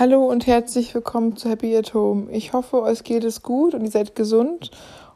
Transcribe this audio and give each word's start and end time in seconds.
Hallo 0.00 0.24
und 0.24 0.46
herzlich 0.46 0.94
willkommen 0.94 1.36
zu 1.36 1.50
Happy 1.50 1.76
at 1.76 1.92
Home. 1.92 2.30
Ich 2.30 2.54
hoffe, 2.54 2.80
euch 2.80 3.04
geht 3.04 3.22
es 3.22 3.42
gut 3.42 3.74
und 3.74 3.84
ihr 3.84 3.90
seid 3.90 4.16
gesund, 4.16 4.70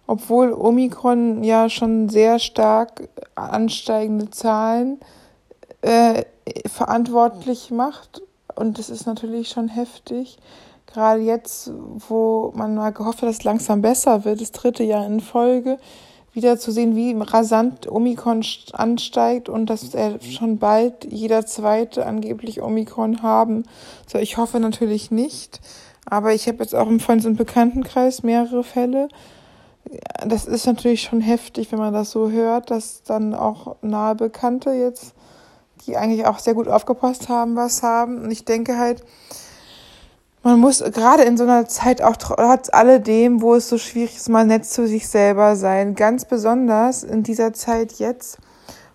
obwohl 0.07 0.53
Omikron 0.53 1.42
ja 1.42 1.71
schon 1.71 2.10
sehr 2.10 2.38
stark 2.38 3.08
ansteigende 3.34 4.28
Zahlen 4.28 5.00
äh, 5.81 6.25
verantwortlich 6.67 7.70
macht. 7.70 8.20
Und 8.57 8.79
das 8.79 8.91
ist 8.91 9.07
natürlich 9.07 9.48
schon 9.48 9.68
heftig. 9.68 10.36
Gerade 10.85 11.23
jetzt, 11.23 11.73
wo 12.07 12.53
man 12.55 12.75
mal 12.75 12.93
gehofft 12.93 13.23
hat, 13.23 13.30
dass 13.30 13.39
es 13.39 13.45
langsam 13.45 13.80
besser 13.80 14.27
wird, 14.27 14.43
das 14.43 14.53
dritte 14.53 14.85
Jahr 14.85 15.07
in 15.07 15.21
Folge, 15.21 15.79
wieder 16.35 16.59
zu 16.59 16.73
sehen, 16.73 16.96
wie 16.96 17.14
rasant 17.16 17.91
Omikron 17.91 18.45
ansteigt 18.73 19.48
und 19.48 19.71
dass 19.71 19.95
er 19.95 20.21
schon 20.21 20.59
bald 20.59 21.05
jeder 21.11 21.46
zweite 21.46 22.07
angeblich 22.07 22.61
Omikron 22.61 23.23
haben 23.23 23.64
soll. 24.07 24.21
Ich 24.21 24.37
hoffe 24.37 24.59
natürlich 24.59 25.11
nicht, 25.11 25.61
aber 26.05 26.34
ich 26.34 26.48
habe 26.48 26.59
jetzt 26.59 26.75
auch 26.75 26.89
im 26.89 27.01
Freundes- 27.01 27.27
und 27.27 27.37
Bekanntenkreis 27.37 28.25
mehrere 28.25 28.65
Fälle. 28.65 29.09
Das 30.27 30.47
ist 30.47 30.66
natürlich 30.66 31.02
schon 31.02 31.20
heftig, 31.20 31.70
wenn 31.70 31.78
man 31.78 31.92
das 31.92 32.11
so 32.11 32.30
hört, 32.30 32.70
dass 32.70 33.03
dann 33.05 33.34
auch 33.34 33.77
nahe 33.80 34.16
Bekannte 34.16 34.73
jetzt, 34.73 35.14
die 35.87 35.97
eigentlich 35.97 36.27
auch 36.27 36.39
sehr 36.41 36.55
gut 36.55 36.69
aufgepasst 36.69 37.28
haben, 37.28 37.55
was 37.55 37.83
haben. 37.83 38.23
Und 38.23 38.30
ich 38.30 38.45
denke 38.45 38.77
halt, 38.77 39.05
man 40.45 40.61
muss 40.61 40.84
gerade 40.93 41.25
in 41.25 41.39
so 41.39 41.45
einer 41.45 41.66
Zeit 41.66 42.03
auch 42.03 42.16
trotz 42.16 42.69
alledem, 42.71 43.41
wo 43.41 43.55
es 43.55 43.69
so 43.69 43.79
schwierig 43.79 44.16
ist, 44.16 44.29
mal 44.29 44.47
nett 44.47 44.67
zu 44.67 44.87
sich 44.87 45.09
selber 45.09 45.57
sein. 45.57 45.95
Ganz 45.95 46.27
besonders 46.27 47.03
in 47.03 47.23
dieser 47.23 47.55
Zeit 47.55 47.95
jetzt, 47.95 48.39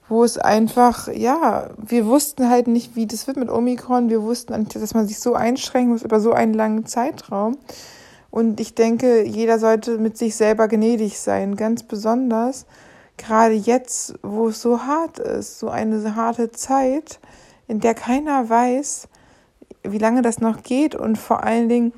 wo 0.07 0.23
es 0.23 0.37
einfach, 0.37 1.07
ja, 1.07 1.71
wir 1.77 2.05
wussten 2.05 2.49
halt 2.49 2.67
nicht, 2.67 2.95
wie 2.95 3.07
das 3.07 3.25
wird 3.25 3.37
mit 3.37 3.49
Omikron. 3.49 4.09
Wir 4.09 4.21
wussten 4.21 4.57
nicht, 4.59 4.75
dass 4.75 4.93
man 4.93 5.07
sich 5.07 5.19
so 5.19 5.33
einschränken 5.33 5.91
muss 5.91 6.03
über 6.03 6.19
so 6.19 6.33
einen 6.33 6.53
langen 6.53 6.85
Zeitraum. 6.85 7.57
Und 8.29 8.59
ich 8.59 8.75
denke, 8.75 9.25
jeder 9.25 9.57
sollte 9.57 9.97
mit 9.97 10.19
sich 10.19 10.35
selber 10.35 10.67
gnädig 10.67 11.19
sein. 11.19 11.55
Ganz 11.55 11.81
besonders 11.81 12.67
gerade 13.17 13.53
jetzt, 13.55 14.13
wo 14.21 14.47
es 14.47 14.61
so 14.61 14.83
hart 14.83 15.19
ist, 15.19 15.59
so 15.59 15.69
eine 15.69 16.15
harte 16.15 16.51
Zeit, 16.51 17.19
in 17.67 17.79
der 17.79 17.93
keiner 17.93 18.49
weiß, 18.49 19.08
wie 19.83 19.97
lange 19.97 20.21
das 20.21 20.39
noch 20.39 20.63
geht 20.63 20.95
und 20.95 21.17
vor 21.17 21.43
allen 21.43 21.69
Dingen, 21.69 21.93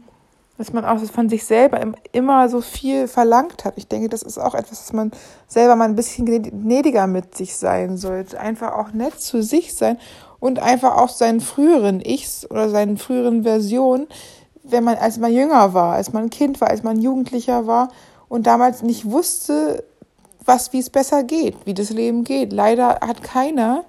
dass 0.57 0.73
man 0.73 0.85
auch 0.85 0.99
von 0.99 1.29
sich 1.29 1.45
selber 1.45 1.79
immer 2.11 2.47
so 2.47 2.61
viel 2.61 3.07
verlangt 3.07 3.65
hat. 3.65 3.73
Ich 3.77 3.87
denke, 3.87 4.09
das 4.09 4.21
ist 4.21 4.37
auch 4.37 4.53
etwas, 4.53 4.79
dass 4.79 4.93
man 4.93 5.11
selber 5.47 5.75
mal 5.75 5.85
ein 5.85 5.95
bisschen 5.95 6.25
gnädiger 6.25 7.07
mit 7.07 7.35
sich 7.35 7.55
sein 7.55 7.97
sollte. 7.97 8.39
Einfach 8.39 8.73
auch 8.73 8.93
nett 8.93 9.19
zu 9.19 9.41
sich 9.41 9.73
sein 9.73 9.97
und 10.39 10.59
einfach 10.59 10.97
auch 10.97 11.09
seinen 11.09 11.39
früheren 11.41 11.99
Ichs 11.99 12.49
oder 12.49 12.69
seinen 12.69 12.97
früheren 12.97 13.43
Versionen, 13.43 14.07
wenn 14.63 14.83
man, 14.83 14.97
als 14.97 15.17
man 15.17 15.33
jünger 15.33 15.73
war, 15.73 15.95
als 15.95 16.13
man 16.13 16.29
Kind 16.29 16.61
war, 16.61 16.69
als 16.69 16.83
man 16.83 17.01
Jugendlicher 17.01 17.65
war 17.65 17.89
und 18.29 18.45
damals 18.45 18.83
nicht 18.83 19.09
wusste, 19.09 19.83
was, 20.45 20.73
wie 20.73 20.79
es 20.79 20.89
besser 20.89 21.23
geht, 21.23 21.55
wie 21.65 21.73
das 21.73 21.89
Leben 21.89 22.23
geht. 22.23 22.53
Leider 22.53 22.99
hat 23.01 23.23
keiner 23.23 23.83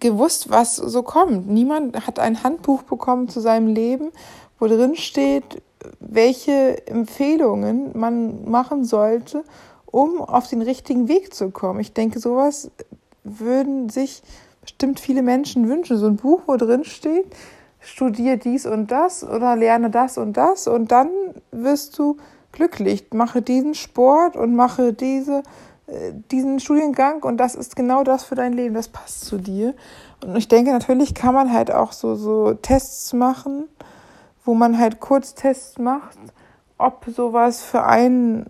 gewusst, 0.00 0.50
was 0.50 0.76
so 0.76 1.02
kommt. 1.02 1.48
Niemand 1.48 2.06
hat 2.06 2.18
ein 2.18 2.42
Handbuch 2.42 2.82
bekommen 2.82 3.28
zu 3.28 3.40
seinem 3.40 3.68
Leben, 3.68 4.10
wo 4.58 4.66
drin 4.66 4.96
steht, 4.96 5.62
welche 6.00 6.86
Empfehlungen 6.86 7.90
man 7.98 8.50
machen 8.50 8.84
sollte, 8.84 9.44
um 9.86 10.20
auf 10.20 10.48
den 10.48 10.62
richtigen 10.62 11.08
Weg 11.08 11.34
zu 11.34 11.50
kommen. 11.50 11.80
Ich 11.80 11.92
denke, 11.92 12.18
sowas 12.18 12.70
würden 13.22 13.88
sich 13.88 14.22
bestimmt 14.60 15.00
viele 15.00 15.22
Menschen 15.22 15.68
wünschen. 15.68 15.98
So 15.98 16.06
ein 16.06 16.16
Buch, 16.16 16.42
wo 16.46 16.56
drin 16.56 16.84
steht, 16.84 17.26
studiere 17.80 18.38
dies 18.38 18.66
und 18.66 18.90
das 18.90 19.22
oder 19.22 19.56
lerne 19.56 19.90
das 19.90 20.18
und 20.18 20.36
das 20.36 20.66
und 20.66 20.90
dann 20.90 21.08
wirst 21.52 21.98
du 21.98 22.16
glücklich. 22.52 23.06
Mache 23.12 23.42
diesen 23.42 23.74
Sport 23.74 24.36
und 24.36 24.54
mache 24.54 24.92
diese 24.92 25.42
diesen 26.30 26.60
Studiengang 26.60 27.22
und 27.22 27.36
das 27.36 27.54
ist 27.54 27.76
genau 27.76 28.04
das 28.04 28.24
für 28.24 28.34
dein 28.34 28.52
Leben, 28.52 28.74
das 28.74 28.88
passt 28.88 29.24
zu 29.24 29.38
dir. 29.38 29.74
Und 30.24 30.36
ich 30.36 30.48
denke, 30.48 30.72
natürlich 30.72 31.14
kann 31.14 31.34
man 31.34 31.52
halt 31.52 31.70
auch 31.70 31.92
so, 31.92 32.14
so 32.16 32.54
Tests 32.54 33.12
machen, 33.12 33.68
wo 34.44 34.54
man 34.54 34.78
halt 34.78 35.00
Kurztests 35.00 35.78
macht, 35.78 36.18
ob 36.78 37.04
sowas 37.14 37.62
für 37.62 37.84
einen, 37.84 38.46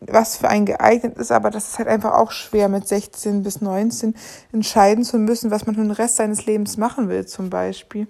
was 0.00 0.36
für 0.36 0.48
einen 0.48 0.66
geeignet 0.66 1.18
ist, 1.18 1.32
aber 1.32 1.50
das 1.50 1.68
ist 1.68 1.78
halt 1.78 1.88
einfach 1.88 2.14
auch 2.14 2.30
schwer 2.30 2.68
mit 2.68 2.86
16 2.86 3.42
bis 3.42 3.60
19 3.60 4.14
entscheiden 4.52 5.04
zu 5.04 5.18
müssen, 5.18 5.50
was 5.50 5.66
man 5.66 5.74
für 5.74 5.82
den 5.82 5.90
Rest 5.90 6.16
seines 6.16 6.46
Lebens 6.46 6.76
machen 6.76 7.08
will, 7.08 7.26
zum 7.26 7.50
Beispiel. 7.50 8.06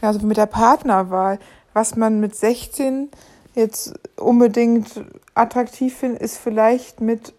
Genauso 0.00 0.20
wie 0.22 0.26
mit 0.26 0.36
der 0.36 0.46
Partnerwahl. 0.46 1.38
Was 1.72 1.96
man 1.96 2.20
mit 2.20 2.34
16 2.34 3.10
jetzt 3.54 3.94
unbedingt 4.16 4.88
attraktiv 5.34 5.96
findet, 5.96 6.22
ist 6.22 6.38
vielleicht 6.38 7.00
mit 7.00 7.34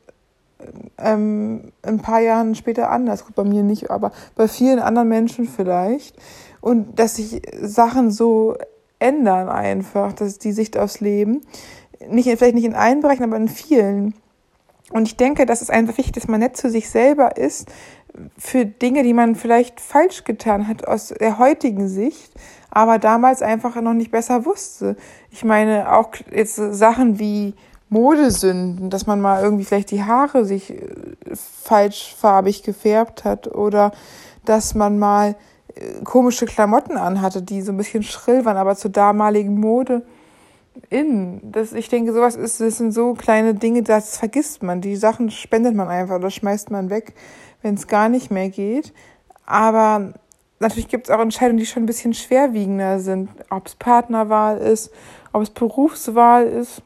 ähm, 0.98 1.72
ein 1.84 2.00
paar 2.00 2.20
Jahren 2.20 2.56
später 2.56 2.90
anders. 2.90 3.26
Gut, 3.26 3.36
bei 3.36 3.44
mir 3.44 3.64
nicht, 3.64 3.90
aber 3.90 4.12
bei 4.36 4.48
vielen 4.48 4.80
anderen 4.80 5.08
Menschen 5.08 5.46
vielleicht. 5.46 6.16
Und 6.62 7.00
dass 7.00 7.16
sich 7.16 7.42
Sachen 7.62 8.12
so 8.12 8.58
ändern 9.00 9.50
einfach, 9.50 10.14
dass 10.14 10.40
die 10.40 10.52
Sicht 10.52 10.78
aufs 10.78 11.00
Leben, 11.00 11.42
nicht, 12.10 12.30
vielleicht 12.30 12.56
nicht 12.56 12.66
in 12.66 12.76
allen 12.76 13.02
Bereichen, 13.02 13.24
aber 13.24 13.38
in 13.38 13.48
vielen. 13.48 14.14
Und 14.92 15.08
ich 15.08 15.18
denke, 15.18 15.46
dass 15.46 15.62
es 15.62 15.70
einfach 15.70 15.98
wichtig, 15.98 16.14
dass 16.14 16.28
man 16.28 16.40
nett 16.40 16.58
zu 16.58 16.70
sich 16.70 16.90
selber 16.90 17.38
ist 17.38 17.70
für 18.38 18.66
Dinge, 18.66 19.04
die 19.04 19.14
man 19.14 19.36
vielleicht 19.36 19.80
falsch 19.80 20.24
getan 20.24 20.68
hat 20.68 20.88
aus 20.88 21.10
der 21.10 21.38
heutigen 21.38 21.88
Sicht, 21.88 22.32
aber 22.72 22.98
damals 23.00 23.42
einfach 23.42 23.80
noch 23.82 23.94
nicht 23.94 24.12
besser 24.12 24.46
wusste. 24.46 24.96
Ich 25.30 25.44
meine, 25.44 25.94
auch 25.94 26.10
jetzt 26.32 26.56
Sachen 26.56 27.20
wie 27.20 27.54
Modesünden, 27.90 28.90
dass 28.90 29.08
man 29.08 29.22
mal 29.22 29.42
irgendwie 29.42 29.64
vielleicht 29.64 29.92
die 29.92 30.04
Haare 30.04 30.46
sich 30.46 30.72
äh, 30.72 30.82
falschfarbig 31.34 32.64
gefärbt 32.64 33.24
hat 33.24 33.48
oder 33.48 33.92
dass 34.44 34.76
man 34.76 35.00
mal 35.00 35.36
äh, 35.76 36.04
komische 36.04 36.46
Klamotten 36.46 36.98
anhatte, 36.98 37.42
die 37.42 37.62
so 37.62 37.72
ein 37.72 37.78
bisschen 37.78 38.04
schrill 38.04 38.46
waren, 38.46 38.58
aber 38.58 38.76
zur 38.76 38.92
damaligen 38.92 39.60
Mode 39.60 40.04
in. 40.90 41.40
Das, 41.52 41.74
ich 41.74 41.90
denke, 41.90 42.14
sowas 42.14 42.36
ist, 42.36 42.60
das 42.60 42.78
sind 42.78 42.92
so 42.92 43.14
kleine 43.14 43.54
Dinge, 43.54 43.84
das 43.84 44.18
vergisst 44.18 44.64
man. 44.64 44.82
Die 44.82 44.96
Sachen 44.96 45.32
spendet 45.32 45.76
man 45.76 45.88
einfach 45.88 46.16
oder 46.16 46.30
schmeißt 46.30 46.72
man 46.72 46.90
weg, 46.90 47.14
wenn 47.62 47.76
es 47.76 47.88
gar 47.88 48.10
nicht 48.10 48.32
mehr 48.32 48.50
geht. 48.50 48.94
Aber 49.46 50.14
natürlich 50.60 50.90
gibt 50.90 51.08
es 51.08 51.16
auch 51.16 51.20
Entscheidungen, 51.20 51.60
die 51.60 51.66
schon 51.66 51.84
ein 51.84 51.88
bisschen 51.88 52.14
schwerwiegender 52.14 53.00
sind. 53.00 53.30
Ob 53.50 53.68
es 53.68 53.76
Partnerwahl 53.76 54.58
ist, 54.58 54.92
ob 55.32 55.42
es 55.42 55.50
Berufswahl 55.50 56.46
ist 56.46 56.82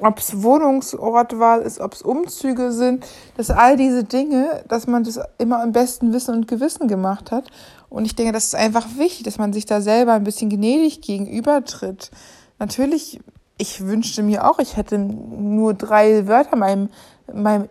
ob 0.00 0.18
es 0.18 0.42
Wohnungsortwahl 0.42 1.62
ist, 1.62 1.80
ob 1.80 1.94
es 1.94 2.02
Umzüge 2.02 2.72
sind, 2.72 3.06
dass 3.36 3.50
all 3.50 3.76
diese 3.76 4.04
Dinge, 4.04 4.64
dass 4.68 4.86
man 4.86 5.04
das 5.04 5.20
immer 5.38 5.62
im 5.62 5.72
besten 5.72 6.12
Wissen 6.12 6.34
und 6.34 6.48
Gewissen 6.48 6.88
gemacht 6.88 7.30
hat. 7.30 7.46
Und 7.88 8.04
ich 8.04 8.16
denke, 8.16 8.32
das 8.32 8.46
ist 8.46 8.54
einfach 8.54 8.86
wichtig, 8.96 9.24
dass 9.24 9.38
man 9.38 9.52
sich 9.52 9.66
da 9.66 9.80
selber 9.80 10.14
ein 10.14 10.24
bisschen 10.24 10.50
gnädig 10.50 11.00
gegenübertritt. 11.00 12.10
Natürlich, 12.58 13.20
ich 13.56 13.86
wünschte 13.86 14.22
mir 14.22 14.48
auch, 14.48 14.58
ich 14.58 14.76
hätte 14.76 14.98
nur 14.98 15.74
drei 15.74 16.26
Wörter 16.26 16.56
meinem, 16.56 16.88
meinem, 17.32 17.68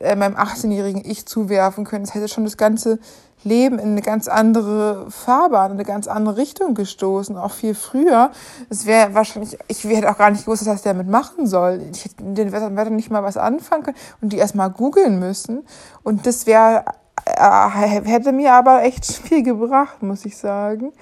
äh, 0.00 0.16
meinem 0.16 0.36
18-jährigen 0.36 1.02
Ich 1.04 1.26
zuwerfen 1.26 1.84
können. 1.84 2.04
Es 2.04 2.14
hätte 2.14 2.28
schon 2.28 2.44
das 2.44 2.56
ganze 2.56 2.98
Leben 3.42 3.78
in 3.78 3.92
eine 3.92 4.02
ganz 4.02 4.28
andere 4.28 5.10
Fahrbahn, 5.10 5.72
in 5.72 5.76
eine 5.78 5.84
ganz 5.84 6.06
andere 6.06 6.36
Richtung 6.36 6.74
gestoßen, 6.74 7.36
auch 7.36 7.52
viel 7.52 7.74
früher. 7.74 8.30
Es 8.68 8.84
wäre 8.86 9.14
wahrscheinlich, 9.14 9.56
ich 9.68 9.84
hätte 9.84 10.10
auch 10.10 10.18
gar 10.18 10.30
nicht 10.30 10.44
gewusst, 10.44 10.66
was 10.66 10.82
der 10.82 10.92
damit 10.92 11.08
machen 11.08 11.46
soll. 11.46 11.82
Ich 11.92 12.04
hätte 12.04 12.22
den 12.22 12.52
Wörtern 12.52 12.96
nicht 12.96 13.10
mal 13.10 13.22
was 13.22 13.36
anfangen 13.36 13.84
können 13.84 13.96
und 14.20 14.32
die 14.32 14.38
erstmal 14.38 14.70
googeln 14.70 15.18
müssen. 15.18 15.64
Und 16.02 16.26
das 16.26 16.46
wäre, 16.46 16.84
äh, 17.24 17.68
hätte 17.70 18.32
mir 18.32 18.52
aber 18.52 18.82
echt 18.82 19.06
viel 19.28 19.42
gebracht, 19.42 20.02
muss 20.02 20.26
ich 20.26 20.36
sagen. 20.36 20.92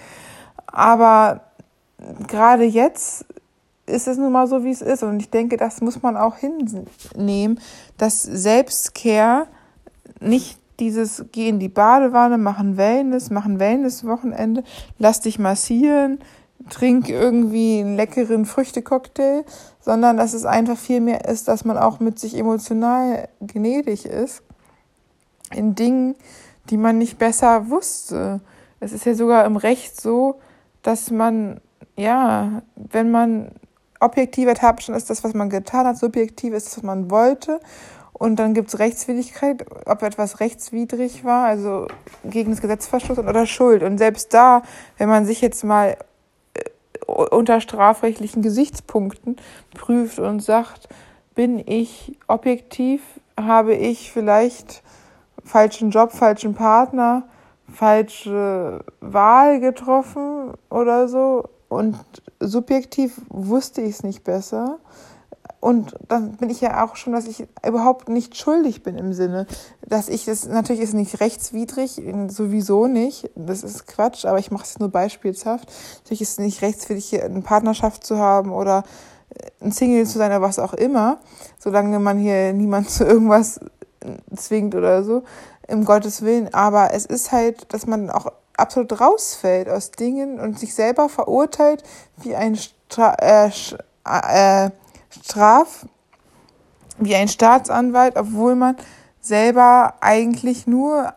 Aber 0.67 1.41
gerade 2.29 2.65
jetzt 2.65 3.25
ist 3.89 4.09
es 4.09 4.19
nun 4.19 4.33
mal 4.33 4.47
so, 4.47 4.65
wie 4.65 4.71
es 4.71 4.83
ist. 4.83 5.03
Und 5.03 5.21
ich 5.21 5.31
denke, 5.31 5.57
das 5.57 5.81
muss 5.81 6.03
man 6.03 6.17
auch 6.17 6.37
hinnehmen, 6.37 7.61
dass 7.97 8.23
Selbstcare 8.23 9.47
nicht 10.21 10.59
dieses, 10.81 11.25
geh 11.33 11.49
in 11.49 11.59
die 11.59 11.69
Badewanne, 11.69 12.39
machen 12.39 12.77
Wellness, 12.77 13.31
machen 13.31 13.59
Wellness-Wochenende, 13.59 14.63
lass 14.99 15.21
dich 15.21 15.39
massieren, 15.39 16.21
trink 16.71 17.09
irgendwie 17.09 17.81
einen 17.81 17.97
leckeren 17.97 18.47
Früchtecocktail, 18.47 19.45
sondern 19.81 20.17
dass 20.17 20.35
es 20.35 20.45
einfach 20.45 20.77
viel 20.77 21.01
mehr 21.01 21.25
ist, 21.27 21.49
dass 21.49 21.65
man 21.65 21.79
auch 21.79 22.01
mit 22.01 22.19
sich 22.19 22.37
emotional 22.37 23.29
gnädig 23.41 24.07
ist 24.07 24.43
in 25.51 25.75
Dingen, 25.75 26.15
die 26.71 26.77
man 26.77 26.99
nicht 26.99 27.19
besser 27.19 27.71
wusste. 27.71 28.41
Es 28.81 28.93
ist 28.93 29.07
ja 29.07 29.15
sogar 29.15 29.45
im 29.47 29.57
Recht 29.57 30.01
so, 30.01 30.41
dass 30.83 31.11
man, 31.11 31.61
ja, 31.97 32.63
wenn 32.77 33.11
man 33.11 33.51
objektiver 34.01 34.55
Tatbestand 34.55 34.97
ist 34.97 35.11
das, 35.11 35.25
was 35.25 35.35
man 35.35 35.51
getan 35.51 35.87
hat, 35.87 35.99
subjektiv 35.99 36.55
ist 36.55 36.67
das, 36.67 36.77
was 36.79 36.83
man 36.85 37.11
wollte 37.11 37.61
Und 38.13 38.37
dann 38.37 38.53
gibt 38.53 38.69
es 38.69 38.79
Rechtswidrigkeit, 38.79 39.65
ob 39.87 40.03
etwas 40.03 40.41
rechtswidrig 40.41 41.25
war, 41.25 41.47
also 41.47 41.87
gegen 42.25 42.51
das 42.51 42.61
Gesetz 42.61 42.87
verstoßen 42.87 43.29
oder 43.29 43.47
Schuld. 43.47 43.83
Und 43.83 43.99
selbst 43.99 44.35
da, 44.35 44.63
wenn 44.99 45.09
man 45.09 45.25
sich 45.25 45.41
jetzt 45.41 45.63
mal 45.65 45.97
äh, 46.55 47.13
unter 47.13 47.61
strafrechtlichen 47.61 48.43
Gesichtspunkten 48.43 49.37
prüft 49.75 50.19
und 50.19 50.41
sagt, 50.41 50.89
bin 51.35 51.63
ich 51.65 52.19
objektiv, 52.27 53.03
habe 53.39 53.75
ich 53.75 54.11
vielleicht 54.11 54.83
falschen 55.45 55.91
Job, 55.91 56.11
falschen 56.11 56.55
Partner, 56.55 57.23
falsche 57.73 58.85
Wahl 59.01 59.61
getroffen 59.61 60.55
oder 60.71 61.07
so 61.07 61.49
und 61.69 61.99
subjektiv 62.41 63.21
wusste 63.29 63.83
ich 63.83 63.97
es 63.97 64.03
nicht 64.03 64.25
besser 64.25 64.79
und 65.61 65.97
dann 66.07 66.37
bin 66.37 66.51
ich 66.51 66.61
ja 66.61 66.85
auch 66.85 66.95
schon, 66.95 67.13
dass 67.13 67.27
ich 67.27 67.47
überhaupt 67.67 68.09
nicht 68.09 68.37
schuldig 68.37 68.85
bin 68.85 68.97
im 68.97 69.13
Sinne, 69.13 69.47
dass 69.85 70.09
ich 70.09 70.25
das, 70.25 70.47
natürlich 70.47 70.83
ist 70.83 70.95
nicht 70.95 71.21
rechtswidrig, 71.21 72.01
sowieso 72.29 72.87
nicht, 72.87 73.31
das 73.35 73.65
ist 73.65 73.87
Quatsch, 73.87 74.25
aber 74.25 74.39
ich 74.39 74.53
mache 74.53 74.65
es 74.65 74.79
nur 74.79 74.89
beispielshaft. 74.89 75.69
Natürlich 76.05 76.23
ist 76.23 76.33
es 76.33 76.39
nicht 76.39 76.63
rechtswidrig, 76.63 77.23
eine 77.23 77.43
Partnerschaft 77.43 78.05
zu 78.05 78.19
haben 78.19 78.53
oder 78.53 78.85
äh, 79.31 79.65
ein 79.65 79.73
Single 79.73 80.07
zu 80.07 80.19
sein 80.19 80.31
oder 80.31 80.43
was 80.43 80.61
auch 80.61 80.75
immer, 80.75 81.19
solange 81.59 81.99
man 81.99 82.19
hier 82.19 82.53
niemand 82.53 82.89
zu 82.91 83.05
irgendwas 83.05 83.59
zwingt 84.37 84.77
oder 84.77 85.03
so, 85.03 85.25
im 85.67 85.85
Gottes 85.85 86.23
Willen. 86.23 86.55
Aber 86.55 86.95
es 86.95 87.05
ist 87.05 87.33
halt, 87.33 87.73
dass 87.73 87.85
man 87.85 88.11
auch 88.11 88.33
absolut 88.59 89.01
rausfällt 89.01 89.69
aus 89.69 89.91
Dingen 89.91 90.41
und 90.41 90.59
sich 90.59 90.75
selber 90.75 91.09
verurteilt 91.09 91.83
wie 92.17 92.35
ein 92.35 92.57
Stra 92.57 93.15
äh, 93.21 93.51
äh, 94.05 94.71
Straf 95.11 95.87
wie 96.99 97.15
ein 97.15 97.29
Staatsanwalt, 97.29 98.17
obwohl 98.17 98.57
man 98.57 98.77
selber 99.21 99.95
eigentlich 100.01 100.67
nur 100.67 101.13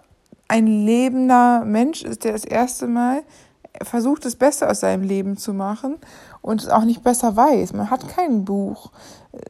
ein 0.47 0.67
lebender 0.67 1.63
Mensch 1.65 2.03
ist, 2.03 2.23
der 2.23 2.33
das 2.33 2.45
erste 2.45 2.87
Mal 2.87 3.23
versucht, 3.81 4.25
das 4.25 4.35
Beste 4.35 4.69
aus 4.69 4.81
seinem 4.81 5.03
Leben 5.03 5.37
zu 5.37 5.53
machen 5.53 5.97
und 6.41 6.61
es 6.61 6.69
auch 6.69 6.83
nicht 6.83 7.03
besser 7.03 7.35
weiß. 7.35 7.73
Man 7.73 7.89
hat 7.89 8.07
kein 8.09 8.43
Buch. 8.43 8.91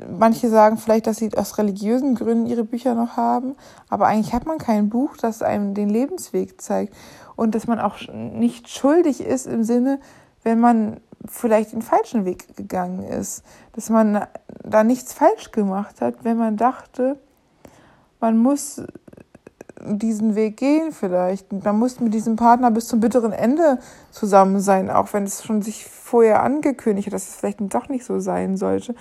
Manche 0.10 0.50
sagen 0.50 0.78
vielleicht, 0.78 1.08
dass 1.08 1.18
sie 1.18 1.36
aus 1.36 1.58
religiösen 1.58 2.16
Gründen 2.16 2.46
ihre 2.46 2.64
Bücher 2.64 2.94
noch 2.94 3.18
haben, 3.18 3.56
aber 3.90 4.06
eigentlich 4.08 4.34
hat 4.34 4.46
man 4.46 4.60
kein 4.60 4.90
Buch, 4.90 5.18
das 5.18 5.42
einem 5.42 5.74
den 5.74 5.90
Lebensweg 5.90 6.62
zeigt 6.62 6.94
und 7.42 7.56
dass 7.56 7.66
man 7.66 7.80
auch 7.80 7.98
nicht 8.14 8.70
schuldig 8.70 9.20
ist 9.20 9.48
im 9.48 9.64
Sinne, 9.64 10.00
wenn 10.44 10.60
man 10.60 10.98
vielleicht 11.26 11.74
den 11.74 11.82
falschen 11.82 12.24
Weg 12.24 12.56
gegangen 12.56 13.02
ist, 13.02 13.44
dass 13.74 13.90
man 13.90 14.28
da 14.64 14.84
nichts 14.84 15.14
falsch 15.14 15.50
gemacht 15.50 16.02
hat, 16.02 16.24
wenn 16.24 16.38
man 16.38 16.56
dachte, 16.56 17.18
man 18.20 18.38
muss 18.38 18.84
diesen 19.86 20.36
Weg 20.36 20.58
gehen 20.58 20.92
vielleicht. 20.92 21.52
Man 21.64 21.80
muss 21.80 22.00
mit 22.00 22.14
diesem 22.14 22.36
Partner 22.36 22.72
bis 22.72 22.88
zum 22.88 23.00
bitteren 23.00 23.32
Ende 23.32 23.80
zusammen 24.12 24.60
sein, 24.60 24.90
auch 24.90 25.12
wenn 25.14 25.24
es 25.24 25.44
schon 25.44 25.62
sich 25.62 25.86
vorher 25.86 26.44
angekündigt 26.44 27.08
hat, 27.08 27.14
dass 27.14 27.30
es 27.30 27.36
vielleicht 27.36 27.60
doch 27.74 27.90
nicht 27.90 28.06
so 28.06 28.20
sein 28.20 28.58
sollte. 28.58 28.96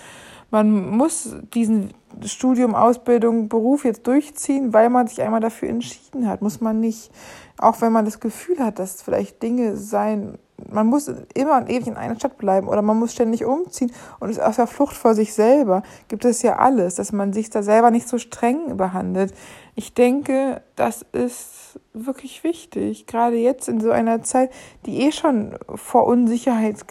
Man 0.51 0.97
muss 0.97 1.37
diesen 1.55 1.95
Studium, 2.25 2.75
Ausbildung, 2.75 3.49
Beruf 3.49 3.85
jetzt 3.85 4.07
durchziehen, 4.07 4.73
weil 4.73 4.91
man 4.91 5.07
sich 5.07 5.23
einmal 5.23 5.41
dafür 5.41 5.69
entschieden 5.69 6.29
hat. 6.29 6.43
Muss 6.43 6.61
man 6.61 6.81
nicht, 6.81 7.13
auch 7.59 7.81
wenn 7.81 7.93
man 7.93 8.05
das 8.05 8.19
Gefühl 8.19 8.59
hat, 8.59 8.79
dass 8.79 9.03
vielleicht 9.03 9.43
Dinge 9.43 9.77
sein 9.77 10.39
man 10.71 10.87
muss 10.87 11.11
immer 11.35 11.57
und 11.57 11.71
ewig 11.71 11.87
in 11.87 11.97
einer 11.97 12.17
Stadt 12.17 12.39
bleiben 12.39 12.69
oder 12.69 12.83
man 12.83 12.99
muss 12.99 13.13
ständig 13.13 13.45
umziehen 13.45 13.93
und 14.19 14.31
ist 14.31 14.41
aus 14.41 14.57
der 14.57 14.67
Flucht 14.67 14.97
vor 14.97 15.15
sich 15.15 15.33
selber. 15.33 15.83
Gibt 16.09 16.25
es 16.25 16.43
ja 16.43 16.57
alles, 16.57 16.97
dass 16.97 17.13
man 17.13 17.33
sich 17.33 17.51
da 17.51 17.63
selber 17.63 17.91
nicht 17.91 18.09
so 18.09 18.19
streng 18.19 18.77
behandelt. 18.77 19.33
Ich 19.75 19.95
denke, 19.95 20.63
das 20.77 21.05
ist 21.13 21.81
wirklich 21.93 22.45
wichtig, 22.45 23.07
gerade 23.07 23.37
jetzt 23.37 23.69
in 23.69 23.81
so 23.81 23.91
einer 23.91 24.23
Zeit, 24.23 24.51
die 24.87 25.03
eh 25.03 25.13
schon 25.13 25.57
vor 25.75 26.07
Unsicherheit, 26.07 26.85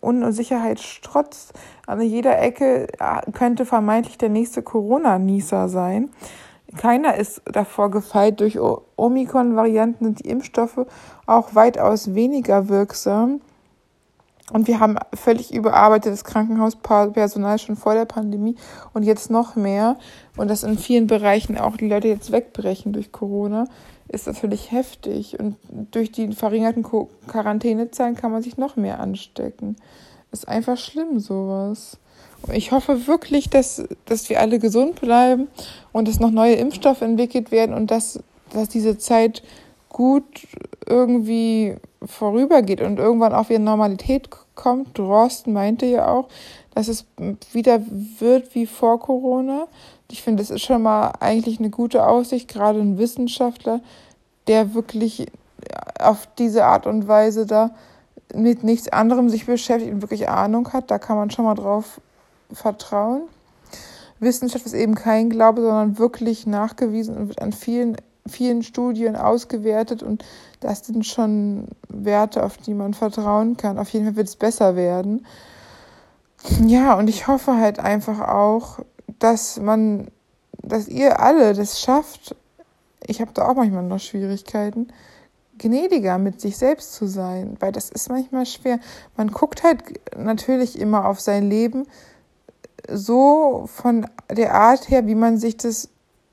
Unsicherheit 0.00 0.80
strotzt. 0.80 1.52
An 1.86 2.00
jeder 2.00 2.40
Ecke 2.40 2.88
äh, 2.98 3.30
könnte 3.32 3.64
vermeintlich 3.64 4.18
der 4.18 4.28
nächste 4.28 4.62
Corona-Nieser 4.62 5.68
sein. 5.68 6.10
Keiner 6.76 7.16
ist 7.16 7.42
davor 7.44 7.90
gefeit. 7.90 8.40
Durch 8.40 8.58
Omikron-Varianten 8.96 10.04
sind 10.04 10.24
die 10.24 10.28
Impfstoffe 10.28 10.86
auch 11.26 11.54
weitaus 11.54 12.14
weniger 12.14 12.68
wirksam. 12.68 13.40
Und 14.52 14.68
wir 14.68 14.78
haben 14.78 14.96
völlig 15.12 15.52
überarbeitetes 15.52 16.22
Krankenhauspersonal 16.22 17.58
schon 17.58 17.74
vor 17.74 17.94
der 17.94 18.04
Pandemie 18.04 18.54
und 18.94 19.02
jetzt 19.02 19.28
noch 19.28 19.56
mehr. 19.56 19.98
Und 20.36 20.48
dass 20.48 20.62
in 20.62 20.78
vielen 20.78 21.08
Bereichen 21.08 21.58
auch 21.58 21.76
die 21.76 21.88
Leute 21.88 22.06
jetzt 22.06 22.30
wegbrechen 22.30 22.92
durch 22.92 23.10
Corona, 23.10 23.66
ist 24.08 24.28
natürlich 24.28 24.70
heftig. 24.70 25.40
Und 25.40 25.56
durch 25.90 26.12
die 26.12 26.32
verringerten 26.32 26.84
Quarantänezahlen 27.26 28.14
kann 28.14 28.30
man 28.30 28.42
sich 28.42 28.56
noch 28.56 28.76
mehr 28.76 29.00
anstecken. 29.00 29.76
Ist 30.30 30.46
einfach 30.46 30.76
schlimm, 30.76 31.18
sowas. 31.18 31.98
Ich 32.52 32.70
hoffe 32.70 33.06
wirklich, 33.06 33.50
dass, 33.50 33.84
dass 34.04 34.28
wir 34.30 34.40
alle 34.40 34.58
gesund 34.58 35.00
bleiben 35.00 35.48
und 35.92 36.06
dass 36.06 36.20
noch 36.20 36.30
neue 36.30 36.54
Impfstoffe 36.54 37.02
entwickelt 37.02 37.50
werden 37.50 37.74
und 37.74 37.90
dass, 37.90 38.20
dass 38.52 38.68
diese 38.68 38.98
Zeit 38.98 39.42
gut 39.88 40.46
irgendwie 40.86 41.76
vorübergeht 42.04 42.80
und 42.80 42.98
irgendwann 42.98 43.32
auch 43.32 43.48
wieder 43.48 43.58
Normalität 43.58 44.28
kommt. 44.54 44.96
Drosten 44.96 45.52
meinte 45.52 45.86
ja 45.86 46.08
auch, 46.08 46.28
dass 46.74 46.88
es 46.88 47.06
wieder 47.52 47.80
wird 48.18 48.54
wie 48.54 48.66
vor 48.66 49.00
Corona. 49.00 49.66
Ich 50.10 50.22
finde, 50.22 50.42
das 50.42 50.50
ist 50.50 50.62
schon 50.62 50.82
mal 50.82 51.12
eigentlich 51.20 51.58
eine 51.58 51.70
gute 51.70 52.06
Aussicht, 52.06 52.48
gerade 52.48 52.78
ein 52.78 52.98
Wissenschaftler, 52.98 53.80
der 54.46 54.74
wirklich 54.74 55.26
auf 55.98 56.28
diese 56.38 56.64
Art 56.64 56.86
und 56.86 57.08
Weise 57.08 57.46
da 57.46 57.70
mit 58.34 58.62
nichts 58.62 58.88
anderem 58.88 59.30
sich 59.30 59.46
beschäftigt 59.46 59.92
und 59.92 60.02
wirklich 60.02 60.28
Ahnung 60.28 60.72
hat. 60.72 60.90
Da 60.90 60.98
kann 60.98 61.16
man 61.16 61.30
schon 61.30 61.44
mal 61.44 61.54
drauf 61.54 62.00
vertrauen. 62.52 63.22
Wissenschaft 64.18 64.64
ist 64.64 64.74
eben 64.74 64.94
kein 64.94 65.30
Glaube, 65.30 65.60
sondern 65.60 65.98
wirklich 65.98 66.46
nachgewiesen 66.46 67.16
und 67.16 67.28
wird 67.28 67.42
an 67.42 67.52
vielen, 67.52 67.96
vielen 68.26 68.62
Studien 68.62 69.16
ausgewertet 69.16 70.02
und 70.02 70.24
das 70.60 70.86
sind 70.86 71.04
schon 71.06 71.68
Werte, 71.88 72.42
auf 72.42 72.56
die 72.56 72.74
man 72.74 72.94
vertrauen 72.94 73.56
kann. 73.56 73.78
Auf 73.78 73.90
jeden 73.90 74.06
Fall 74.06 74.16
wird 74.16 74.28
es 74.28 74.36
besser 74.36 74.74
werden. 74.74 75.26
Ja, 76.64 76.94
und 76.94 77.08
ich 77.08 77.26
hoffe 77.26 77.56
halt 77.56 77.78
einfach 77.78 78.20
auch, 78.20 78.80
dass 79.18 79.58
man, 79.60 80.08
dass 80.62 80.88
ihr 80.88 81.20
alle 81.20 81.52
das 81.54 81.80
schafft. 81.80 82.36
Ich 83.06 83.20
habe 83.20 83.32
da 83.32 83.48
auch 83.48 83.54
manchmal 83.54 83.82
noch 83.82 84.00
Schwierigkeiten, 84.00 84.88
gnädiger 85.58 86.18
mit 86.18 86.40
sich 86.40 86.56
selbst 86.56 86.94
zu 86.94 87.06
sein, 87.06 87.56
weil 87.60 87.72
das 87.72 87.90
ist 87.90 88.08
manchmal 88.08 88.46
schwer. 88.46 88.78
Man 89.16 89.30
guckt 89.30 89.62
halt 89.62 89.82
natürlich 90.16 90.78
immer 90.78 91.06
auf 91.06 91.20
sein 91.20 91.48
Leben 91.48 91.86
so 92.88 93.68
von 93.72 94.06
der 94.30 94.54
Art 94.54 94.88
her, 94.90 95.06
wie 95.06 95.14
man 95.14 95.38
sich 95.38 95.56
das 95.56 95.88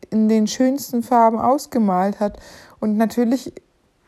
in 0.10 0.30
den 0.30 0.48
schönsten 0.48 1.04
Farben 1.04 1.40
ausgemalt 1.40 2.20
hat. 2.20 2.40
Und 2.80 2.98
natürlich 2.98 3.54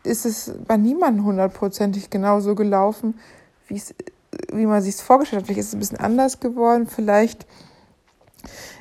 ist 0.03 0.25
es 0.25 0.53
bei 0.67 0.77
niemandem 0.77 1.25
hundertprozentig 1.25 2.09
genauso 2.09 2.53
gelaufen, 2.55 3.19
wie 3.67 4.65
man 4.65 4.81
sich 4.81 4.95
es 4.95 5.01
vorgestellt 5.01 5.41
hat. 5.41 5.47
Vielleicht 5.47 5.61
ist 5.61 5.67
es 5.69 5.73
ein 5.73 5.79
bisschen 5.79 5.99
anders 5.99 6.39
geworden, 6.39 6.87
vielleicht 6.87 7.47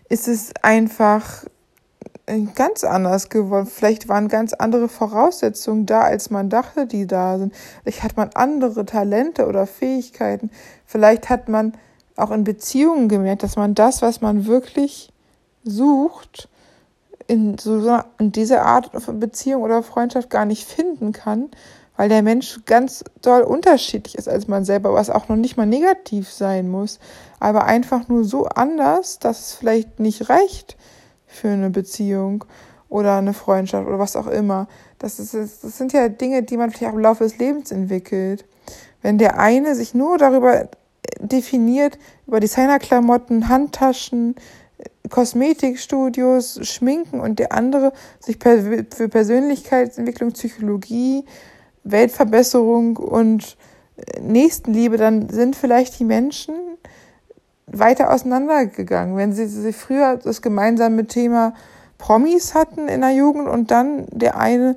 ist 0.08 0.28
es 0.28 0.52
einfach 0.62 1.44
ganz 2.54 2.84
anders 2.84 3.28
geworden. 3.28 3.66
Vielleicht 3.66 4.08
waren 4.08 4.28
ganz 4.28 4.52
andere 4.54 4.88
Voraussetzungen 4.88 5.86
da, 5.86 6.00
als 6.00 6.30
man 6.30 6.50
dachte, 6.50 6.86
die 6.86 7.06
da 7.06 7.38
sind. 7.38 7.54
Vielleicht 7.82 8.02
hat 8.02 8.16
man 8.16 8.30
andere 8.34 8.84
Talente 8.84 9.46
oder 9.46 9.66
Fähigkeiten. 9.66 10.50
Vielleicht 10.86 11.28
hat 11.30 11.48
man 11.48 11.74
auch 12.16 12.30
in 12.30 12.44
Beziehungen 12.44 13.08
gemerkt, 13.08 13.42
dass 13.42 13.56
man 13.56 13.74
das, 13.74 14.02
was 14.02 14.20
man 14.20 14.46
wirklich 14.46 15.12
sucht, 15.64 16.48
in, 17.26 17.56
so, 17.58 18.00
in 18.18 18.32
dieser 18.32 18.64
Art 18.64 18.90
von 19.02 19.18
Beziehung 19.18 19.62
oder 19.62 19.82
Freundschaft 19.82 20.30
gar 20.30 20.44
nicht 20.44 20.66
finden 20.66 21.12
kann, 21.12 21.50
weil 21.96 22.08
der 22.08 22.22
Mensch 22.22 22.60
ganz 22.66 23.04
doll 23.22 23.42
unterschiedlich 23.42 24.16
ist 24.16 24.28
als 24.28 24.48
man 24.48 24.64
selber, 24.64 24.92
was 24.92 25.10
auch 25.10 25.28
noch 25.28 25.36
nicht 25.36 25.56
mal 25.56 25.66
negativ 25.66 26.30
sein 26.30 26.68
muss, 26.70 26.98
aber 27.40 27.64
einfach 27.64 28.08
nur 28.08 28.24
so 28.24 28.46
anders, 28.46 29.18
dass 29.18 29.40
es 29.40 29.54
vielleicht 29.54 30.00
nicht 30.00 30.28
reicht 30.28 30.76
für 31.26 31.48
eine 31.48 31.70
Beziehung 31.70 32.44
oder 32.88 33.16
eine 33.16 33.32
Freundschaft 33.32 33.86
oder 33.86 33.98
was 33.98 34.16
auch 34.16 34.26
immer. 34.26 34.68
Das, 34.98 35.18
ist, 35.18 35.34
das 35.34 35.78
sind 35.78 35.92
ja 35.92 36.08
Dinge, 36.08 36.42
die 36.42 36.56
man 36.56 36.70
vielleicht 36.70 36.92
auch 36.92 36.96
im 36.96 37.02
Laufe 37.02 37.24
des 37.24 37.38
Lebens 37.38 37.70
entwickelt. 37.70 38.44
Wenn 39.02 39.18
der 39.18 39.38
eine 39.38 39.74
sich 39.74 39.94
nur 39.94 40.18
darüber 40.18 40.68
definiert 41.20 41.98
über 42.26 42.40
Designerklamotten, 42.40 43.48
Handtaschen, 43.48 44.34
Kosmetikstudios, 45.10 46.60
Schminken 46.62 47.20
und 47.20 47.38
der 47.38 47.52
andere 47.52 47.92
sich 48.20 48.38
für 48.42 49.08
Persönlichkeitsentwicklung, 49.08 50.32
Psychologie, 50.32 51.24
Weltverbesserung 51.84 52.96
und 52.96 53.56
Nächstenliebe, 54.20 54.96
dann 54.96 55.28
sind 55.28 55.56
vielleicht 55.56 55.98
die 55.98 56.04
Menschen 56.04 56.54
weiter 57.66 58.12
auseinandergegangen. 58.12 59.16
Wenn 59.16 59.32
sie, 59.32 59.46
sie 59.46 59.72
früher 59.72 60.16
das 60.16 60.42
gemeinsame 60.42 61.06
Thema 61.06 61.54
Promis 61.98 62.54
hatten 62.54 62.88
in 62.88 63.00
der 63.02 63.12
Jugend 63.12 63.48
und 63.48 63.70
dann 63.70 64.06
der 64.10 64.36
eine 64.36 64.76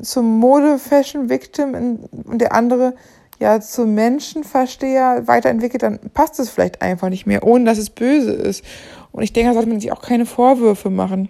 zum 0.00 0.38
Mode-Fashion-Victim 0.38 1.98
und 2.24 2.38
der 2.38 2.54
andere 2.54 2.94
ja 3.38 3.60
zum 3.60 3.94
Menschenversteher 3.94 5.26
weiterentwickelt, 5.26 5.82
dann 5.82 5.98
passt 6.14 6.38
es 6.40 6.50
vielleicht 6.50 6.82
einfach 6.82 7.08
nicht 7.08 7.26
mehr, 7.26 7.46
ohne 7.46 7.64
dass 7.64 7.78
es 7.78 7.90
böse 7.90 8.32
ist. 8.32 8.64
Und 9.12 9.22
ich 9.22 9.32
denke, 9.32 9.50
da 9.50 9.54
sollte 9.54 9.68
man 9.68 9.80
sich 9.80 9.92
auch 9.92 10.02
keine 10.02 10.26
Vorwürfe 10.26 10.90
machen. 10.90 11.28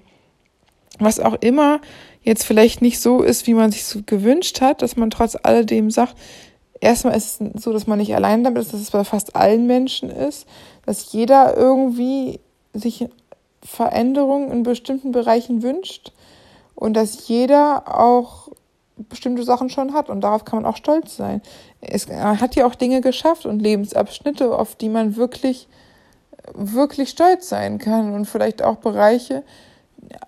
Was 0.98 1.20
auch 1.20 1.34
immer 1.40 1.80
jetzt 2.22 2.44
vielleicht 2.44 2.82
nicht 2.82 3.00
so 3.00 3.22
ist, 3.22 3.46
wie 3.46 3.54
man 3.54 3.70
sich 3.70 3.84
so 3.84 4.00
gewünscht 4.04 4.60
hat, 4.60 4.82
dass 4.82 4.96
man 4.96 5.10
trotz 5.10 5.36
alledem 5.40 5.90
sagt, 5.90 6.16
erstmal 6.80 7.16
ist 7.16 7.40
es 7.40 7.62
so, 7.62 7.72
dass 7.72 7.86
man 7.86 7.98
nicht 7.98 8.14
allein 8.14 8.44
damit 8.44 8.62
ist, 8.62 8.72
dass 8.72 8.80
es 8.80 8.90
bei 8.90 9.04
fast 9.04 9.36
allen 9.36 9.66
Menschen 9.66 10.10
ist, 10.10 10.46
dass 10.84 11.12
jeder 11.12 11.56
irgendwie 11.56 12.40
sich 12.72 13.08
Veränderungen 13.62 14.50
in 14.50 14.62
bestimmten 14.62 15.12
Bereichen 15.12 15.62
wünscht 15.62 16.12
und 16.75 16.94
dass 16.94 17.28
jeder 17.28 17.98
auch 17.98 18.48
bestimmte 18.96 19.42
Sachen 19.42 19.68
schon 19.68 19.92
hat 19.92 20.08
und 20.08 20.22
darauf 20.22 20.44
kann 20.44 20.62
man 20.62 20.70
auch 20.70 20.76
stolz 20.76 21.16
sein. 21.16 21.42
Es 21.80 22.08
hat 22.08 22.56
ja 22.56 22.66
auch 22.66 22.74
Dinge 22.74 23.00
geschafft 23.00 23.46
und 23.46 23.60
Lebensabschnitte, 23.60 24.56
auf 24.56 24.74
die 24.74 24.88
man 24.88 25.16
wirklich, 25.16 25.68
wirklich 26.54 27.10
stolz 27.10 27.48
sein 27.48 27.78
kann 27.78 28.14
und 28.14 28.24
vielleicht 28.24 28.62
auch 28.62 28.76
Bereiche, 28.76 29.42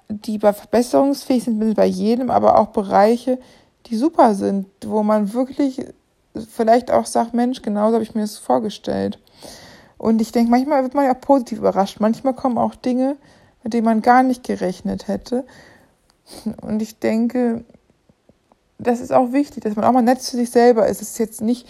die 0.09 0.39
verbesserungsfähig 0.39 1.45
sind 1.45 1.75
bei 1.75 1.87
jedem, 1.87 2.31
aber 2.31 2.59
auch 2.59 2.69
Bereiche, 2.69 3.39
die 3.87 3.97
super 3.97 4.35
sind, 4.35 4.67
wo 4.85 5.03
man 5.03 5.33
wirklich 5.33 5.87
vielleicht 6.35 6.91
auch 6.91 7.07
sagt, 7.07 7.35
Mensch, 7.35 7.63
genauso 7.63 7.95
habe 7.95 8.05
ich 8.05 8.15
mir 8.15 8.21
das 8.23 8.39
vorgestellt. 8.39 9.19
Und 9.97 10.21
ich 10.21 10.31
denke, 10.31 10.51
manchmal 10.51 10.83
wird 10.83 10.95
man 10.95 11.07
ja 11.07 11.15
auch 11.15 11.21
positiv 11.21 11.59
überrascht. 11.59 11.99
Manchmal 12.01 12.35
kommen 12.35 12.59
auch 12.59 12.75
Dinge, 12.75 13.17
mit 13.65 13.73
denen 13.73 13.85
man 13.85 14.03
gar 14.03 14.23
nicht 14.23 14.45
gerechnet 14.45 15.09
hätte. 15.09 15.45
Und 16.61 16.81
ich 16.81 16.99
denke, 16.99 17.65
das 18.79 19.01
ist 19.01 19.13
auch 19.13 19.33
wichtig, 19.33 19.65
dass 19.65 19.77
man 19.77 19.85
auch 19.85 19.93
mal 19.93 20.03
nett 20.03 20.23
zu 20.23 20.37
sich 20.37 20.51
selber 20.51 20.87
ist. 20.87 21.03
Es 21.03 21.11
ist 21.11 21.19
jetzt 21.19 21.41
nicht 21.41 21.67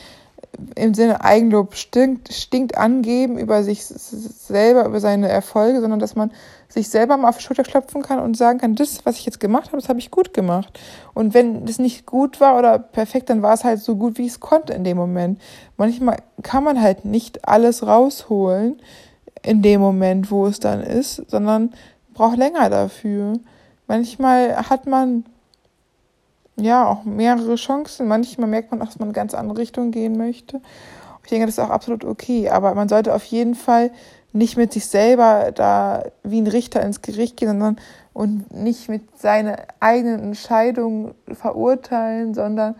im 0.74 0.94
Sinne 0.94 1.24
Eigenlob 1.24 1.74
stinkt, 1.74 2.32
stinkt 2.32 2.76
angeben 2.76 3.38
über 3.38 3.62
sich 3.64 3.84
selber, 3.84 4.86
über 4.86 5.00
seine 5.00 5.28
Erfolge, 5.28 5.80
sondern 5.80 5.98
dass 5.98 6.16
man 6.16 6.30
sich 6.68 6.88
selber 6.88 7.16
mal 7.16 7.28
auf 7.28 7.38
die 7.38 7.42
Schulter 7.42 7.62
klopfen 7.62 8.02
kann 8.02 8.18
und 8.18 8.36
sagen 8.36 8.58
kann, 8.58 8.74
das, 8.74 9.04
was 9.04 9.16
ich 9.16 9.26
jetzt 9.26 9.40
gemacht 9.40 9.68
habe, 9.68 9.78
das 9.78 9.88
habe 9.88 9.98
ich 9.98 10.10
gut 10.10 10.34
gemacht. 10.34 10.78
Und 11.14 11.34
wenn 11.34 11.64
das 11.66 11.78
nicht 11.78 12.06
gut 12.06 12.40
war 12.40 12.58
oder 12.58 12.78
perfekt, 12.78 13.30
dann 13.30 13.42
war 13.42 13.54
es 13.54 13.64
halt 13.64 13.80
so 13.80 13.96
gut, 13.96 14.18
wie 14.18 14.26
ich 14.26 14.32
es 14.32 14.40
konnte 14.40 14.72
in 14.74 14.84
dem 14.84 14.96
Moment. 14.96 15.40
Manchmal 15.76 16.18
kann 16.42 16.64
man 16.64 16.80
halt 16.80 17.04
nicht 17.04 17.48
alles 17.48 17.86
rausholen 17.86 18.80
in 19.42 19.62
dem 19.62 19.80
Moment, 19.80 20.30
wo 20.30 20.46
es 20.46 20.60
dann 20.60 20.82
ist, 20.82 21.22
sondern 21.28 21.72
braucht 22.14 22.36
länger 22.36 22.68
dafür. 22.68 23.34
Manchmal 23.86 24.68
hat 24.68 24.86
man 24.86 25.24
ja 26.58 26.86
auch 26.86 27.04
mehrere 27.04 27.56
Chancen. 27.56 28.08
Manchmal 28.08 28.48
merkt 28.48 28.70
man 28.70 28.82
auch, 28.82 28.86
dass 28.86 28.98
man 28.98 29.08
in 29.08 29.14
eine 29.14 29.20
ganz 29.20 29.34
andere 29.34 29.58
Richtung 29.58 29.90
gehen 29.90 30.16
möchte. 30.16 30.60
Ich 31.24 31.30
denke, 31.30 31.46
das 31.46 31.58
ist 31.58 31.64
auch 31.64 31.70
absolut 31.70 32.04
okay. 32.04 32.48
Aber 32.48 32.74
man 32.74 32.88
sollte 32.88 33.14
auf 33.14 33.24
jeden 33.24 33.54
Fall 33.54 33.90
nicht 34.32 34.56
mit 34.56 34.72
sich 34.72 34.86
selber 34.86 35.52
da 35.54 36.04
wie 36.22 36.40
ein 36.40 36.46
Richter 36.46 36.82
ins 36.82 37.02
Gericht 37.02 37.36
gehen, 37.36 37.48
sondern 37.48 37.76
und 38.12 38.52
nicht 38.52 38.88
mit 38.88 39.18
seinen 39.18 39.56
eigenen 39.80 40.20
Entscheidungen 40.20 41.14
verurteilen, 41.32 42.34
sondern 42.34 42.74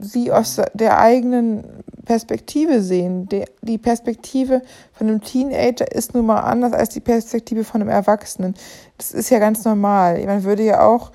sie 0.00 0.30
aus 0.30 0.60
der 0.74 0.98
eigenen 0.98 1.64
Perspektive 2.04 2.80
sehen. 2.80 3.28
Die 3.62 3.78
Perspektive 3.78 4.62
von 4.92 5.08
einem 5.08 5.22
Teenager 5.22 5.90
ist 5.90 6.14
nun 6.14 6.26
mal 6.26 6.40
anders 6.40 6.72
als 6.72 6.90
die 6.90 7.00
Perspektive 7.00 7.64
von 7.64 7.80
einem 7.80 7.90
Erwachsenen. 7.90 8.54
Das 8.98 9.12
ist 9.12 9.30
ja 9.30 9.38
ganz 9.38 9.64
normal. 9.64 10.24
Man 10.24 10.44
würde 10.44 10.62
ja 10.62 10.86
auch 10.86 11.10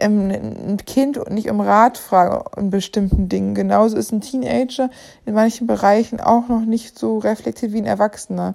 ein 0.00 0.78
Kind 0.86 1.30
nicht 1.30 1.50
um 1.50 1.60
Rat 1.60 1.98
fragen 1.98 2.44
in 2.56 2.70
bestimmten 2.70 3.28
Dingen. 3.28 3.54
Genauso 3.54 3.96
ist 3.96 4.12
ein 4.12 4.20
Teenager 4.20 4.90
in 5.26 5.34
manchen 5.34 5.66
Bereichen 5.66 6.20
auch 6.20 6.48
noch 6.48 6.64
nicht 6.64 6.98
so 6.98 7.18
reflektiert 7.18 7.72
wie 7.72 7.78
ein 7.78 7.86
Erwachsener. 7.86 8.54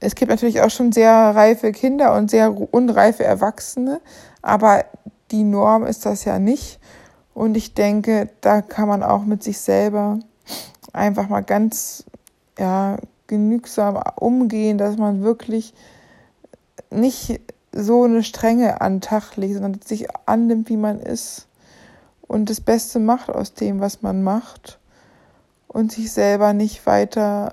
Es 0.00 0.14
gibt 0.14 0.30
natürlich 0.30 0.60
auch 0.60 0.70
schon 0.70 0.92
sehr 0.92 1.12
reife 1.12 1.72
Kinder 1.72 2.14
und 2.14 2.30
sehr 2.30 2.54
unreife 2.72 3.24
Erwachsene, 3.24 4.00
aber 4.42 4.84
die 5.32 5.42
Norm 5.42 5.84
ist 5.84 6.06
das 6.06 6.24
ja 6.24 6.38
nicht. 6.38 6.78
Und 7.34 7.56
ich 7.56 7.74
denke, 7.74 8.30
da 8.40 8.62
kann 8.62 8.88
man 8.88 9.02
auch 9.02 9.24
mit 9.24 9.42
sich 9.42 9.58
selber 9.58 10.18
einfach 10.92 11.28
mal 11.28 11.42
ganz 11.42 12.04
ja, 12.58 12.96
genügsam 13.26 14.00
umgehen, 14.16 14.78
dass 14.78 14.96
man 14.96 15.22
wirklich 15.22 15.74
nicht 16.90 17.40
so 17.72 18.04
eine 18.04 18.22
Strenge 18.22 18.80
an 18.80 18.96
den 18.96 19.00
Tag 19.00 19.36
legt, 19.36 19.54
sondern 19.54 19.80
sich 19.82 20.06
annimmt, 20.26 20.68
wie 20.68 20.76
man 20.76 21.00
ist 21.00 21.48
und 22.28 22.50
das 22.50 22.60
Beste 22.60 23.00
macht 23.00 23.30
aus 23.30 23.54
dem, 23.54 23.80
was 23.80 24.02
man 24.02 24.22
macht 24.22 24.78
und 25.66 25.92
sich 25.92 26.12
selber 26.12 26.52
nicht 26.52 26.86
weiter 26.86 27.52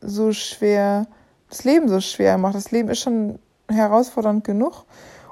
so 0.00 0.32
schwer, 0.32 1.06
das 1.50 1.64
Leben 1.64 1.88
so 1.88 2.00
schwer 2.00 2.38
macht. 2.38 2.54
Das 2.54 2.70
Leben 2.70 2.88
ist 2.88 3.00
schon 3.00 3.38
herausfordernd 3.68 4.44
genug 4.44 4.84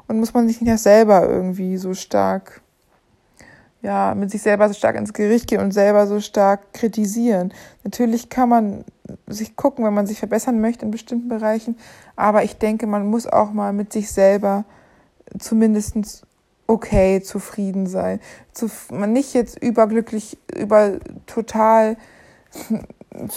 und 0.09 0.19
muss 0.19 0.35
man 0.35 0.49
sich 0.49 0.61
nicht 0.61 0.78
selber 0.78 1.28
irgendwie 1.28 1.76
so 1.76 1.95
stark 1.95 2.61
ja, 3.83 4.15
mit 4.15 4.31
sich 4.31 4.43
selber 4.43 4.69
so 4.69 4.75
stark 4.75 4.97
ins 4.97 5.13
Gericht 5.13 5.47
gehen 5.47 5.61
und 5.61 5.73
selber 5.73 6.07
so 6.07 6.21
stark 6.21 6.73
kritisieren. 6.73 7.53
Natürlich 7.85 8.29
kann 8.29 8.49
man 8.49 8.85
sich 9.27 9.57
gucken, 9.57 9.85
wenn 9.85 9.95
man 9.95 10.07
sich 10.07 10.19
verbessern 10.19 10.61
möchte 10.61 10.85
in 10.85 10.91
bestimmten 10.91 11.29
Bereichen, 11.29 11.77
aber 12.17 12.43
ich 12.43 12.59
denke, 12.59 12.87
man 12.87 13.07
muss 13.07 13.27
auch 13.27 13.53
mal 13.53 13.73
mit 13.73 13.93
sich 13.93 14.11
selber 14.11 14.65
zumindest 15.39 16.25
okay 16.67 17.23
zufrieden 17.23 17.87
sein. 17.87 18.21
Man 18.91 19.13
nicht 19.13 19.35
jetzt 19.35 19.61
überglücklich, 19.63 20.39
über 20.55 20.99
total 21.27 21.97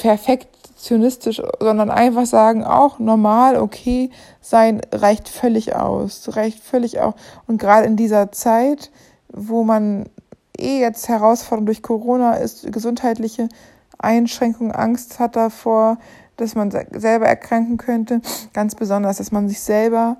perfektionistisch, 0.01 1.41
sondern 1.59 1.89
einfach 1.89 2.25
sagen, 2.25 2.63
auch 2.63 2.99
normal, 2.99 3.57
okay 3.57 4.09
sein 4.41 4.81
reicht 4.91 5.29
völlig 5.29 5.75
aus, 5.75 6.35
reicht 6.35 6.61
völlig 6.61 6.99
aus. 6.99 7.13
Und 7.47 7.57
gerade 7.57 7.87
in 7.87 7.95
dieser 7.95 8.31
Zeit, 8.31 8.91
wo 9.29 9.63
man 9.63 10.09
eh 10.61 10.79
jetzt 10.79 11.09
Herausforderung 11.09 11.65
durch 11.65 11.81
Corona 11.81 12.33
ist, 12.35 12.71
gesundheitliche 12.71 13.49
Einschränkungen, 13.97 14.71
Angst 14.71 15.19
hat 15.19 15.35
davor, 15.35 15.97
dass 16.37 16.55
man 16.55 16.71
selber 16.71 17.27
erkranken 17.27 17.77
könnte. 17.77 18.21
Ganz 18.53 18.75
besonders, 18.75 19.17
dass 19.17 19.31
man 19.31 19.47
sich 19.47 19.59
selber 19.59 20.17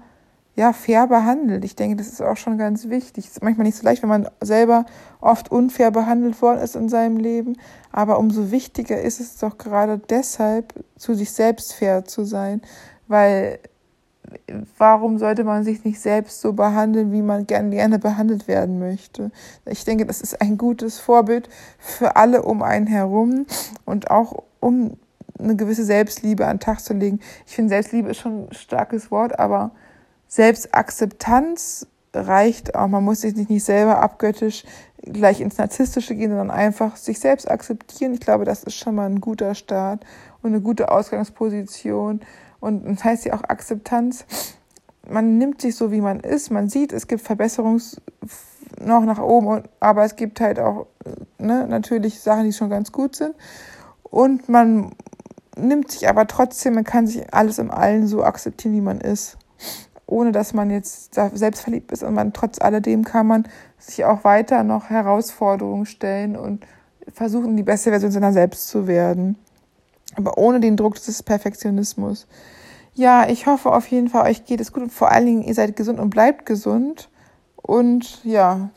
ja 0.55 0.73
fair 0.73 1.07
behandelt. 1.07 1.63
Ich 1.63 1.75
denke, 1.75 1.95
das 1.95 2.07
ist 2.07 2.21
auch 2.21 2.37
schon 2.37 2.57
ganz 2.57 2.89
wichtig. 2.89 3.25
Es 3.25 3.31
ist 3.31 3.43
manchmal 3.43 3.65
nicht 3.65 3.77
so 3.77 3.83
leicht, 3.83 4.03
wenn 4.03 4.09
man 4.09 4.27
selber 4.41 4.85
oft 5.21 5.49
unfair 5.49 5.91
behandelt 5.91 6.41
worden 6.41 6.59
ist 6.59 6.75
in 6.75 6.89
seinem 6.89 7.17
Leben. 7.17 7.57
Aber 7.91 8.19
umso 8.19 8.51
wichtiger 8.51 9.01
ist 9.01 9.19
es 9.19 9.37
doch 9.37 9.57
gerade 9.57 9.97
deshalb, 9.97 10.73
zu 10.97 11.13
sich 11.13 11.31
selbst 11.31 11.73
fair 11.73 12.05
zu 12.05 12.25
sein, 12.25 12.61
weil 13.07 13.59
warum 14.77 15.17
sollte 15.17 15.43
man 15.43 15.63
sich 15.63 15.83
nicht 15.83 15.99
selbst 15.99 16.41
so 16.41 16.53
behandeln, 16.53 17.11
wie 17.11 17.21
man 17.21 17.47
gerne, 17.47 17.69
gerne 17.69 17.99
behandelt 17.99 18.47
werden 18.47 18.79
möchte? 18.79 19.31
Ich 19.65 19.85
denke, 19.85 20.05
das 20.05 20.21
ist 20.21 20.41
ein 20.41 20.57
gutes 20.57 20.99
Vorbild 20.99 21.49
für 21.77 22.15
alle 22.15 22.43
um 22.43 22.61
einen 22.61 22.87
herum 22.87 23.45
und 23.85 24.11
auch 24.11 24.43
um 24.59 24.97
eine 25.39 25.55
gewisse 25.55 25.83
Selbstliebe 25.83 26.45
an 26.45 26.57
den 26.57 26.59
Tag 26.61 26.81
zu 26.81 26.93
legen. 26.93 27.19
Ich 27.47 27.55
finde, 27.55 27.69
Selbstliebe 27.69 28.09
ist 28.09 28.17
schon 28.17 28.47
ein 28.47 28.53
starkes 28.53 29.11
Wort, 29.11 29.39
aber 29.39 29.71
Selbstakzeptanz 30.27 31.87
reicht 32.13 32.75
auch. 32.75 32.87
Man 32.87 33.03
muss 33.03 33.21
sich 33.21 33.35
nicht 33.35 33.63
selber 33.63 33.99
abgöttisch 34.01 34.63
gleich 35.01 35.41
ins 35.41 35.57
Narzisstische 35.57 36.15
gehen, 36.15 36.29
sondern 36.29 36.51
einfach 36.51 36.95
sich 36.95 37.19
selbst 37.19 37.49
akzeptieren. 37.49 38.13
Ich 38.13 38.19
glaube, 38.19 38.45
das 38.45 38.63
ist 38.63 38.75
schon 38.75 38.95
mal 38.95 39.09
ein 39.09 39.19
guter 39.19 39.55
Start 39.55 40.05
und 40.41 40.51
eine 40.51 40.61
gute 40.61 40.91
Ausgangsposition 40.91 42.21
und 42.61 42.87
das 42.87 43.03
heißt 43.03 43.25
ja 43.25 43.33
auch 43.33 43.43
Akzeptanz. 43.43 44.25
Man 45.09 45.37
nimmt 45.37 45.61
sich 45.61 45.75
so, 45.75 45.91
wie 45.91 45.99
man 45.99 46.21
ist. 46.21 46.51
Man 46.51 46.69
sieht, 46.69 46.93
es 46.93 47.07
gibt 47.07 47.23
Verbesserungs 47.23 47.99
noch 48.79 49.03
nach 49.03 49.19
oben, 49.19 49.63
aber 49.79 50.05
es 50.05 50.15
gibt 50.15 50.39
halt 50.39 50.59
auch 50.59 50.85
ne, 51.37 51.67
natürlich 51.67 52.21
Sachen, 52.21 52.45
die 52.45 52.53
schon 52.53 52.69
ganz 52.69 52.91
gut 52.91 53.15
sind. 53.15 53.35
Und 54.03 54.47
man 54.47 54.91
nimmt 55.57 55.91
sich 55.91 56.07
aber 56.07 56.27
trotzdem, 56.27 56.75
man 56.75 56.83
kann 56.83 57.07
sich 57.07 57.33
alles 57.33 57.57
im 57.57 57.71
Allen 57.71 58.07
so 58.07 58.23
akzeptieren, 58.23 58.75
wie 58.75 58.81
man 58.81 59.01
ist. 59.01 59.37
Ohne 60.05 60.31
dass 60.31 60.53
man 60.53 60.69
jetzt 60.69 61.15
selbst 61.33 61.61
verliebt 61.61 61.91
ist 61.91 62.03
und 62.03 62.13
man 62.13 62.33
trotz 62.33 62.59
alledem 62.59 63.05
kann 63.05 63.27
man 63.27 63.47
sich 63.77 64.05
auch 64.05 64.23
weiter 64.23 64.63
noch 64.63 64.89
Herausforderungen 64.89 65.85
stellen 65.85 66.35
und 66.35 66.65
versuchen, 67.11 67.57
die 67.57 67.63
beste 67.63 67.89
Version 67.89 68.11
seiner 68.11 68.33
selbst 68.33 68.67
zu 68.67 68.87
werden 68.87 69.37
aber 70.15 70.37
ohne 70.37 70.59
den 70.59 70.77
Druck 70.77 70.95
des 70.95 71.23
Perfektionismus. 71.23 72.27
Ja, 72.93 73.27
ich 73.29 73.47
hoffe 73.47 73.71
auf 73.71 73.87
jeden 73.87 74.09
Fall, 74.09 74.29
euch 74.29 74.45
geht 74.45 74.59
es 74.59 74.73
gut 74.73 74.83
und 74.83 74.93
vor 74.93 75.11
allen 75.11 75.25
Dingen, 75.25 75.41
ihr 75.43 75.53
seid 75.53 75.75
gesund 75.75 75.99
und 75.99 76.09
bleibt 76.09 76.45
gesund 76.45 77.09
und 77.55 78.23
ja, 78.25 78.69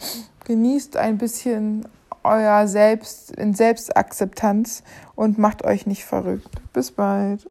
genießt 0.44 0.96
ein 0.96 1.18
bisschen 1.18 1.86
euer 2.22 2.66
Selbst, 2.66 3.32
in 3.32 3.54
Selbstakzeptanz 3.54 4.82
und 5.14 5.38
macht 5.38 5.64
euch 5.64 5.86
nicht 5.86 6.04
verrückt. 6.04 6.48
Bis 6.72 6.90
bald. 6.90 7.42